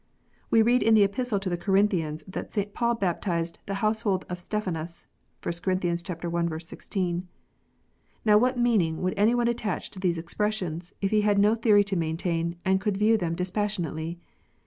We 0.49 0.63
read 0.63 0.81
in 0.81 0.95
the 0.95 1.03
Epistle 1.03 1.39
to 1.41 1.47
the 1.47 1.59
Corinthians 1.61 2.23
that 2.27 2.51
St. 2.51 2.73
Paul 2.73 2.95
baptized 2.95 3.59
"the 3.67 3.75
household 3.85 4.25
of 4.29 4.39
Stephanas." 4.39 5.05
(1 5.43 5.53
Cor. 5.63 5.77
i. 6.53 6.57
16.) 6.57 7.27
Now 8.25 8.35
what 8.39 8.57
meaning 8.57 9.03
would 9.03 9.13
any 9.15 9.35
one 9.35 9.47
attach 9.47 9.91
to 9.91 9.99
these 9.99 10.17
expressions, 10.17 10.91
if 11.01 11.11
he 11.11 11.21
had 11.21 11.37
no 11.37 11.53
theory 11.53 11.83
to 11.83 11.95
maintain, 11.95 12.55
and 12.65 12.81
could 12.81 12.97
view 12.97 13.15
them 13.15 13.35
dispassionately 13.35 14.17